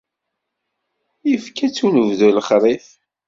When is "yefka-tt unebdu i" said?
1.29-2.31